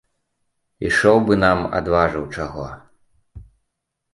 [0.87, 2.65] Ішоў бы нам адважыў чаго.